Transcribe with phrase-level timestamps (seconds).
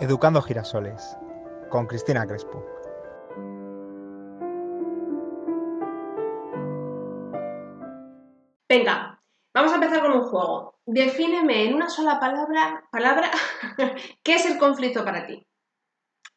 [0.00, 1.16] Educando Girasoles
[1.70, 2.64] con Cristina Crespo.
[8.68, 9.22] Venga,
[9.54, 10.74] vamos a empezar con un juego.
[10.84, 13.30] Defíneme en una sola palabra, palabra
[14.22, 15.46] qué es el conflicto para ti.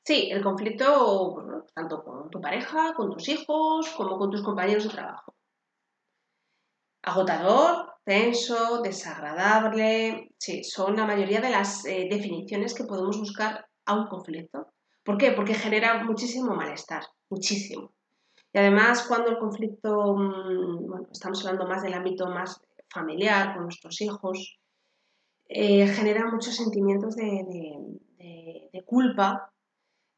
[0.04, 4.90] Sí, el conflicto tanto con tu pareja, con tus hijos, como con tus compañeros de
[4.90, 5.37] trabajo.
[7.08, 10.34] Agotador, tenso, desagradable.
[10.38, 14.74] Sí, son la mayoría de las eh, definiciones que podemos buscar a un conflicto.
[15.06, 15.32] ¿Por qué?
[15.32, 17.94] Porque genera muchísimo malestar, muchísimo.
[18.52, 23.64] Y además, cuando el conflicto, mm, bueno, estamos hablando más del ámbito más familiar, con
[23.64, 24.60] nuestros hijos,
[25.48, 29.50] eh, genera muchos sentimientos de, culpa,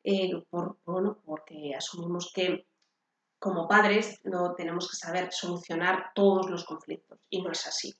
[0.03, 0.77] eh, por,
[1.23, 2.65] porque asumimos que
[3.39, 7.95] como padres no tenemos que saber solucionar todos los conflictos y no es así.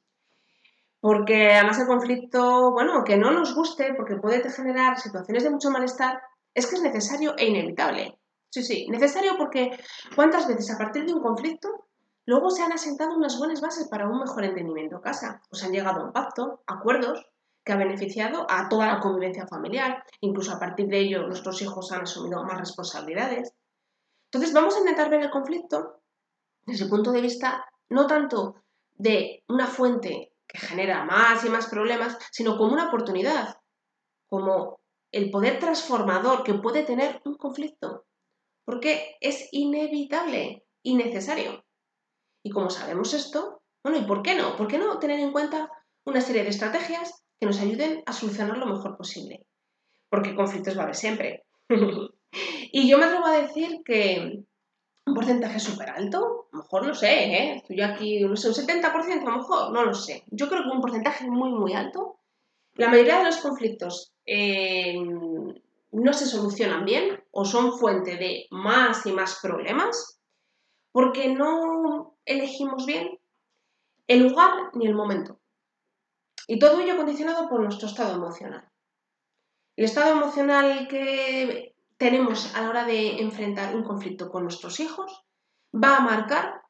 [0.99, 5.71] Porque además el conflicto, bueno, aunque no nos guste, porque puede generar situaciones de mucho
[5.71, 6.21] malestar,
[6.53, 8.19] es que es necesario e inevitable.
[8.49, 9.79] Sí, sí, necesario porque
[10.15, 11.87] ¿cuántas veces a partir de un conflicto
[12.25, 15.41] luego se han asentado unas buenas bases para un mejor entendimiento en casa?
[15.49, 17.25] Pues han llegado a un pacto, acuerdos
[17.63, 21.91] que ha beneficiado a toda la convivencia familiar, incluso a partir de ello nuestros hijos
[21.91, 23.53] han asumido más responsabilidades.
[24.31, 26.01] Entonces vamos a intentar ver el conflicto
[26.65, 28.63] desde el punto de vista no tanto
[28.95, 33.57] de una fuente que genera más y más problemas, sino como una oportunidad,
[34.27, 34.79] como
[35.11, 38.05] el poder transformador que puede tener un conflicto,
[38.65, 41.65] porque es inevitable y necesario.
[42.43, 44.55] Y como sabemos esto, bueno, ¿y por qué no?
[44.55, 45.71] ¿Por qué no tener en cuenta
[46.05, 49.45] una serie de estrategias que nos ayuden a solucionar lo mejor posible?
[50.09, 51.45] Porque conflictos va a haber siempre.
[52.71, 54.43] y yo me atrevo a decir que
[55.05, 57.55] un porcentaje súper alto, a lo mejor no sé, ¿eh?
[57.57, 60.23] estoy aquí, no sé, un 70% a lo mejor, no lo sé.
[60.27, 62.19] Yo creo que un porcentaje muy, muy alto.
[62.73, 64.95] La mayoría de los conflictos eh,
[65.91, 70.19] no se solucionan bien o son fuente de más y más problemas
[70.91, 73.19] porque no elegimos bien
[74.07, 75.39] el lugar ni el momento.
[76.47, 78.67] Y todo ello condicionado por nuestro estado emocional.
[79.75, 85.25] El estado emocional que tenemos a la hora de enfrentar un conflicto con nuestros hijos
[85.75, 86.61] va a marcar,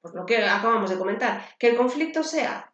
[0.00, 2.72] por lo que acabamos de comentar, que el conflicto sea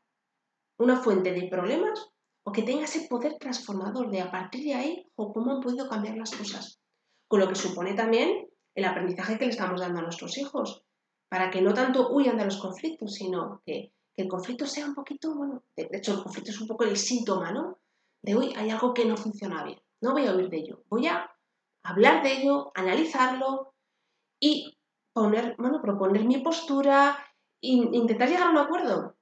[0.78, 2.11] una fuente de problemas
[2.44, 5.88] o que tenga ese poder transformador de a partir de ahí o cómo han podido
[5.88, 6.78] cambiar las cosas.
[7.27, 10.84] Con lo que supone también el aprendizaje que le estamos dando a nuestros hijos,
[11.31, 15.34] para que no tanto huyan de los conflictos, sino que, el conflicto sea un poquito,
[15.34, 17.78] bueno, de, hecho el conflicto es un poco el síntoma, ¿no?
[18.22, 21.06] De, hoy hay algo que no funciona bien, no voy a huir de ello, voy
[21.06, 21.31] a
[21.82, 23.75] hablar de ello, analizarlo
[24.41, 24.78] y
[25.12, 27.16] poner, bueno, proponer mi postura
[27.60, 29.16] e intentar llegar a un acuerdo.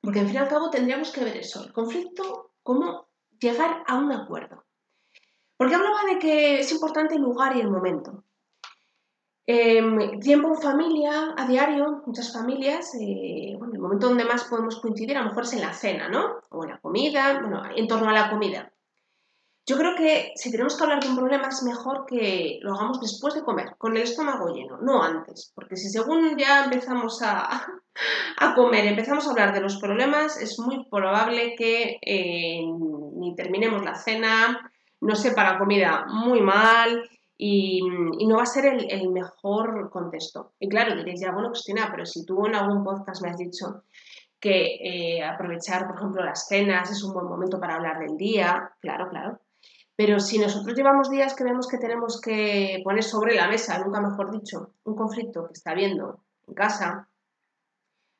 [0.00, 3.08] Porque al fin y al cabo tendríamos que ver eso, el conflicto cómo
[3.40, 4.64] llegar a un acuerdo.
[5.56, 8.24] Porque hablaba de que es importante el lugar y el momento.
[9.48, 14.80] Em, tiempo en familia, a diario, muchas familias, eh, bueno, el momento donde más podemos
[14.80, 16.40] coincidir a lo mejor es en la cena, ¿no?
[16.50, 18.72] O en la comida, bueno, en torno a la comida.
[19.68, 23.00] Yo creo que si tenemos que hablar de un problema es mejor que lo hagamos
[23.00, 27.66] después de comer, con el estómago lleno, no antes, porque si según ya empezamos a,
[28.38, 32.60] a comer, empezamos a hablar de los problemas, es muy probable que eh,
[33.16, 37.02] ni terminemos la cena, no sepa la comida muy mal
[37.36, 40.52] y, no va a ser el, mejor contexto.
[40.60, 43.82] Y claro, diréis ya, bueno, Cristina, pero si tú en algún podcast me has dicho
[44.38, 48.70] que eh, aprovechar, por ejemplo, las cenas es un buen momento para hablar del día,
[48.80, 49.40] claro, claro.
[49.96, 54.00] Pero si nosotros llevamos días que vemos que tenemos que poner sobre la mesa, nunca
[54.00, 57.08] mejor dicho, un conflicto que está habiendo en casa,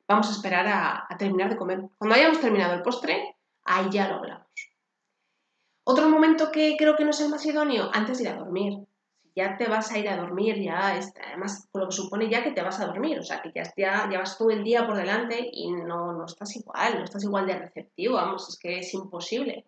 [0.07, 1.83] vamos a esperar a, terminar de comer.
[1.99, 4.47] Cuando hayamos terminado el postre, ahí ya lo hablamos.
[5.83, 8.79] Otro momento que creo que no es el más idóneo, antes de ir a dormir.
[9.35, 12.53] Ya te vas a ir a dormir, ya está, además lo que supone ya que
[12.53, 15.47] te vas a dormir, o sea, que ya, ya llevas todo el día por delante
[15.53, 19.63] y no, no estás igual, no estás igual de receptivo, vamos, es que es imposible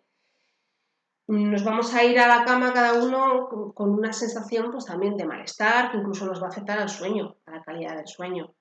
[1.30, 5.24] nos vamos a ir a la cama cada uno con una sensación pues también de
[5.24, 8.52] malestar, que incluso nos va a afectar al sueño, a la calidad del sueño.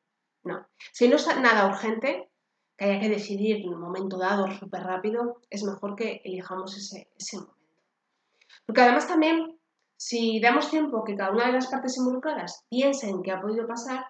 [0.44, 0.68] No.
[0.94, 2.30] Si no es nada urgente,
[2.78, 7.10] que haya que decidir en un momento dado súper rápido, es mejor que elijamos ese,
[7.18, 7.58] ese momento.
[8.68, 9.60] Porque además también,
[9.98, 13.66] si damos tiempo que cada una de las partes involucradas piense en qué ha podido
[13.66, 14.06] pasar,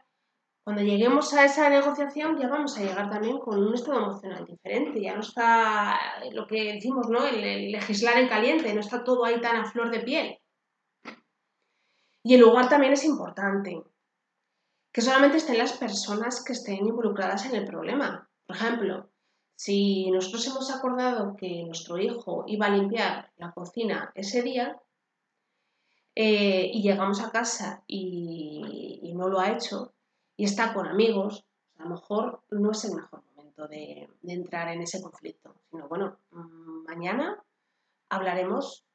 [0.64, 5.02] cuando lleguemos a esa negociación ya vamos a llegar también con un estado emocional diferente,
[5.02, 6.00] ya no está
[6.32, 7.26] lo que decimos, ¿no?
[7.26, 10.38] El, legislar en caliente, no está todo ahí tan a flor de piel.
[12.24, 13.82] Y el lugar también es importante,
[14.92, 18.30] que solamente estén las personas que estén involucradas en el problema.
[18.46, 19.10] Por ejemplo,
[19.56, 24.80] Si nosotros hemos acordado que nuestro hijo iba a limpiar la cocina ese día
[26.16, 29.94] eh, y llegamos a casa y, no lo ha hecho
[30.40, 31.46] y está con amigos,
[31.80, 36.18] a lo mejor no es el mejor momento de, entrar en ese conflicto, sino bueno,
[36.32, 37.44] mm, mañana
[38.08, 38.86] hablaremos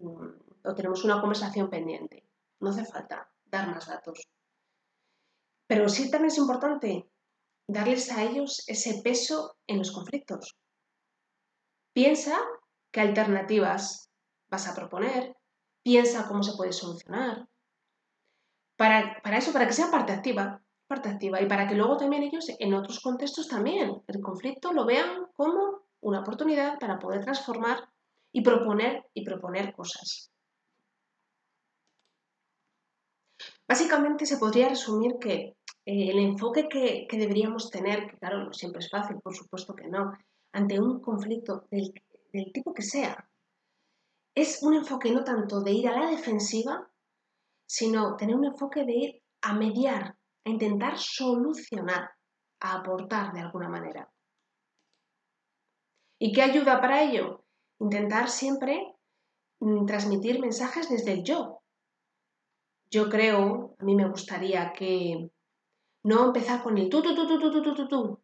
[0.00, 0.28] mm,
[0.64, 2.26] o tenemos una conversación pendiente.
[2.58, 4.26] No hace falta dar más datos.
[5.68, 7.08] Pero sí también es importante
[7.68, 10.56] darles a ellos ese peso en los conflictos.
[11.92, 12.36] Piensa
[12.90, 14.10] qué alternativas
[14.48, 15.36] vas a proponer,
[15.84, 17.48] piensa cómo se puede solucionar.
[18.76, 22.24] Para, para, eso, para que sea parte activa, parte activa y para que luego también
[22.24, 27.88] ellos en otros contextos también el conflicto lo vean como una oportunidad para poder transformar
[28.32, 30.32] y proponer y proponer cosas.
[33.68, 35.34] Básicamente se podría resumir que
[35.86, 39.86] eh, el enfoque que, deberíamos tener, que claro, no siempre es fácil, por supuesto que
[39.86, 40.12] no,
[40.52, 41.94] ante un conflicto del,
[42.32, 43.28] del tipo que sea,
[44.34, 46.90] es un enfoque no tanto de ir a la defensiva,
[47.64, 50.16] sino tener un enfoque de ir a mediar,
[50.50, 52.10] intentar solucionar,
[52.60, 54.12] a aportar de alguna manera.
[56.18, 57.44] ¿Y qué ayuda para ello?
[57.78, 58.94] Intentar siempre
[59.60, 61.60] mm, transmitir mensajes desde el yo,
[62.90, 65.30] yo creo, a mí me gustaría que
[66.02, 68.20] no empezar con el tú, tú, tú, tú, tú, tú, tú, tú,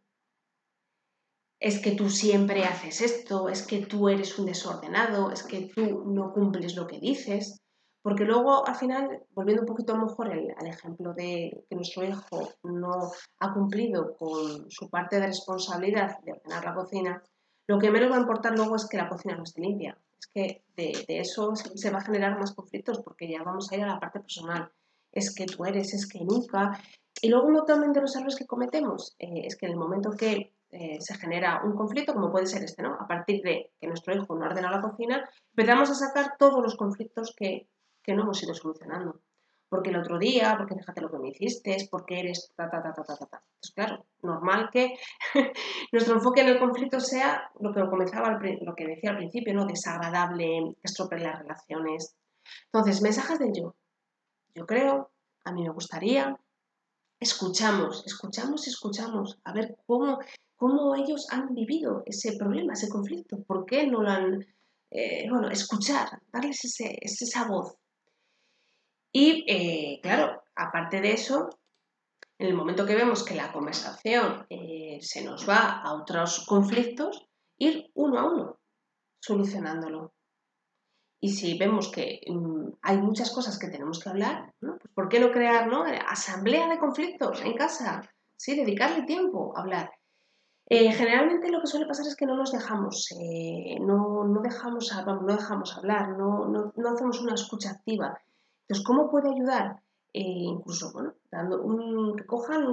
[1.61, 6.05] Es que tú siempre haces esto, es que tú eres un desordenado, es que tú
[6.07, 7.63] no cumples lo que dices.
[8.07, 12.05] Porque luego, al final, volviendo un poquito a lo mejor al ejemplo de que nuestro
[12.05, 13.11] hijo no
[13.41, 17.21] ha cumplido con su parte de responsabilidad de ordenar la cocina,
[17.67, 20.27] lo que menos va a importar luego es que la cocina no esté limpia es
[20.29, 23.89] que de, eso se va a generar más conflictos porque ya vamos a ir a
[23.89, 24.71] la parte personal.
[25.11, 26.81] Es que tú eres, es que nunca.
[27.21, 30.13] Y luego uno también de los errores que cometemos eh, es que en el momento
[30.13, 32.95] que eh, se genera un conflicto, como puede ser este, ¿no?
[33.01, 36.77] A partir de que nuestro hijo no ordena la cocina, empezamos a sacar todos los
[36.77, 37.69] conflictos que,
[38.07, 39.21] que no hemos ido solucionando
[39.69, 42.83] porque el otro día, porque fíjate lo que me hiciste, es porque eres ta, ta,
[42.83, 43.43] ta, ta, ta, ta.
[43.45, 44.95] Entonces, claro, normal que
[45.93, 49.67] nuestro enfoque en el conflicto sea lo que comenzaba, lo que decía al principio, ¿no?
[49.67, 52.15] Desagradable, estropear las relaciones.
[52.67, 53.75] Entonces, mensajes del yo.
[54.55, 55.11] Yo creo,
[55.45, 56.39] a mí me gustaría,
[57.19, 60.19] escuchamos, escuchamos, escuchamos, a ver cómo,
[60.55, 64.47] cómo ellos han vivido ese problema, ese conflicto, por qué no lo han...
[64.89, 67.77] Eh, bueno, escuchar, darles ese, esa voz,
[69.19, 71.49] y eh, claro, aparte de eso,
[72.39, 77.27] en el momento que vemos que la conversación eh, se nos va a otros conflictos,
[77.57, 78.59] ir uno a uno,
[79.19, 80.13] solucionándolo.
[81.19, 85.19] Y si vemos que mm, hay muchas cosas que tenemos que hablar, pues ¿por qué
[85.19, 85.85] no crear ¿no?
[86.07, 88.03] asamblea de conflictos en casa?
[88.37, 89.93] Sí, dedicarle tiempo a hablar.
[90.69, 93.09] Eh, generalmente lo que suele pasar es que no nos dejamos,
[93.81, 98.21] no, no, dejamos, no dejamos hablar, no, no, no hacemos una escucha activa.
[98.67, 99.81] Entonces, ¿cómo puede ayudar?
[100.13, 102.65] Eh, incluso, bueno, dando un, que cojan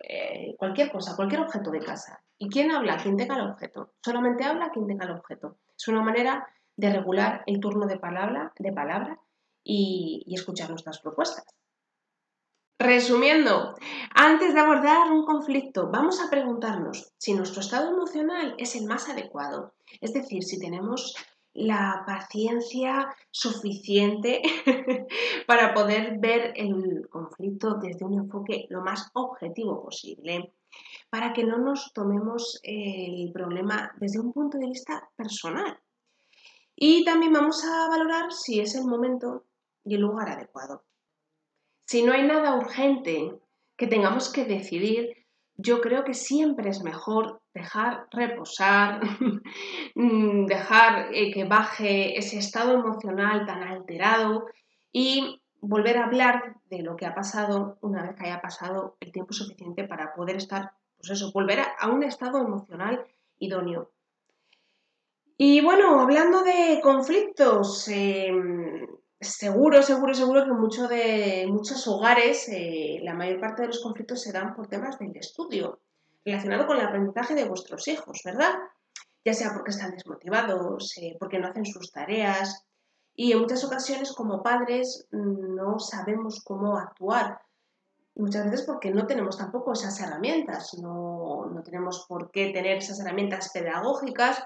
[0.00, 2.20] eh, cualquier cosa, cualquier objeto de casa.
[2.38, 2.98] ¿Y quién habla?
[2.98, 3.92] Quien tenga el objeto.
[4.04, 5.56] Solamente habla quien tenga el objeto.
[5.76, 6.46] Es una manera
[6.76, 9.18] de regular el turno de palabra, de palabra
[9.64, 11.46] y escuchar nuestras propuestas.
[12.78, 13.74] Resumiendo,
[14.14, 19.08] antes de abordar un conflicto, vamos a preguntarnos si nuestro estado emocional es el más
[19.08, 19.72] adecuado.
[20.02, 21.14] Es decir, si tenemos
[21.56, 24.42] la paciencia suficiente
[25.46, 30.52] para poder ver el conflicto desde un enfoque lo más objetivo posible,
[31.10, 35.78] para que no nos tomemos el problema desde un punto de vista personal.
[36.74, 39.46] Y también vamos a valorar si es el momento
[39.84, 40.84] y el lugar adecuado.
[41.86, 43.38] Si no hay nada urgente
[43.76, 45.25] que tengamos que decidir,
[45.58, 49.00] yo creo que siempre es mejor dejar reposar,
[49.94, 54.46] mm, dejar eh, que baje ese estado emocional tan alterado
[54.92, 59.12] y volver a hablar de lo que ha pasado una vez que haya pasado el
[59.12, 63.04] tiempo suficiente para poder estar, pues eso, volver a, un estado emocional
[63.38, 63.90] idóneo.
[65.38, 68.86] Y bueno, hablando de conflictos, em,
[69.20, 74.22] seguro, seguro, seguro que mucho de, muchos hogares, eh, la mayor parte de los conflictos
[74.22, 75.80] se dan por temas del estudio,
[76.24, 78.52] relacionado con el aprendizaje de vuestros hijos, ¿verdad?
[79.24, 82.64] Ya sea porque están desmotivados, eh, porque no hacen sus tareas.
[83.14, 87.40] Y en muchas ocasiones como padres no sabemos cómo actuar.
[88.14, 93.00] Muchas veces porque no tenemos tampoco esas herramientas, no, no tenemos por qué tener esas
[93.00, 94.42] herramientas pedagógicas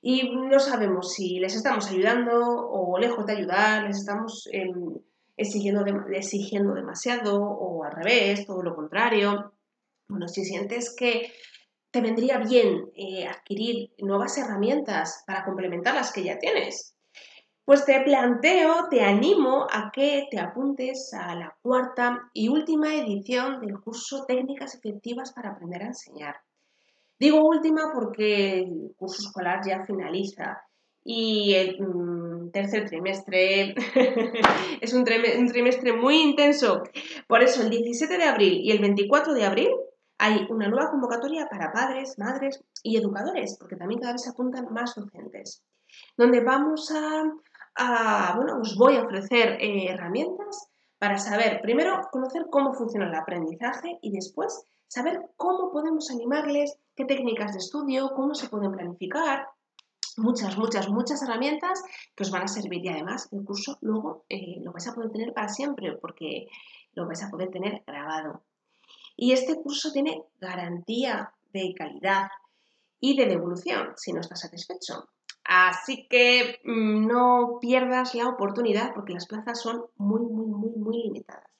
[0.00, 4.96] y no sabemos si les estamos ayudando o lejos de ayudar, les estamos em,
[5.36, 9.52] exigiendo, exigiendo demasiado o al revés, todo lo contrario.
[10.08, 11.32] Bueno, si sientes que
[11.90, 16.94] te vendría bien eh, adquirir nuevas herramientas para complementar las que ya tienes.
[17.64, 23.60] Pues te planteo, te animo a que te apuntes a la cuarta y última edición
[23.60, 26.36] del curso Técnicas Efectivas para Aprender a Enseñar.
[27.18, 30.62] Digo última porque el curso escolar ya finaliza
[31.04, 33.74] y el mm, tercer trimestre
[34.80, 36.82] es un, trimestre muy intenso.
[37.26, 39.70] Por eso el 17 de abril y el 24 de abril
[40.18, 44.72] hay una nueva convocatoria para padres, madres y educadores, porque también cada vez se apuntan
[44.72, 45.62] más docentes,
[46.16, 52.74] donde vamos a, bueno, os voy a ofrecer eh, herramientas para saber, primero, conocer cómo
[52.74, 58.48] funciona el aprendizaje y después saber cómo podemos animarles, qué técnicas de estudio, cómo se
[58.48, 59.46] pueden planificar,
[60.16, 61.82] muchas, muchas, muchas herramientas
[62.14, 65.10] que os van a servir y además el curso luego eh, lo vais a poder
[65.10, 66.48] tener para siempre porque
[66.92, 68.42] lo vais a poder tener grabado.
[69.16, 72.28] Y este curso tiene garantía de calidad
[73.00, 75.08] y de devolución si no estás satisfecho.
[75.44, 81.02] Así que mm, no pierdas la oportunidad porque las plazas son muy, muy, muy, muy
[81.04, 81.57] limitadas.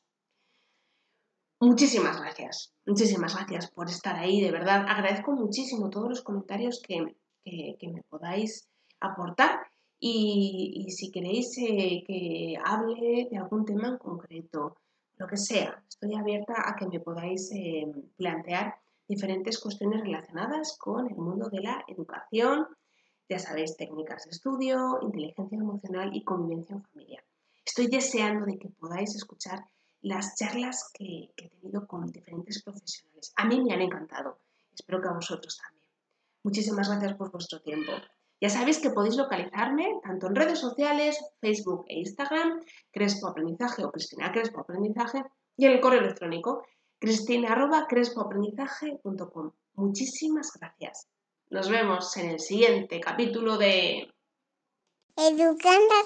[1.60, 4.86] Muchísimas gracias, muchísimas gracias por estar ahí, de verdad.
[4.88, 8.68] Agradezco muchísimo todos los comentarios que, me podáis
[9.00, 9.66] aportar
[9.98, 14.76] y, si queréis eh, que hable de algún tema en concreto,
[15.16, 15.82] lo que sea.
[15.88, 18.76] Estoy abierta a que me podáis eh, plantear
[19.08, 22.68] diferentes cuestiones relacionadas con el mundo de la educación,
[23.28, 27.24] ya sabéis, técnicas de estudio, inteligencia emocional y convivencia en familia.
[27.64, 29.66] Estoy deseando de que podáis escuchar
[30.00, 33.32] las charlas que, he tenido con diferentes profesionales.
[33.36, 34.38] A mí me han encantado.
[34.72, 35.84] Espero que a vosotros también.
[36.44, 37.90] Muchísimas gracias por vuestro tiempo.
[38.40, 42.62] Ya sabéis que podéis localizarme tanto en redes sociales, Facebook e Instagram,
[42.92, 45.24] Crespo Aprendizaje o Cristina Crespo Aprendizaje,
[45.56, 46.62] y en el correo electrónico
[47.00, 49.50] cristina.crespoaprendizaje.com.
[49.74, 51.08] Muchísimas gracias.
[51.50, 54.08] Nos vemos en el siguiente capítulo de
[55.16, 56.04] Educando a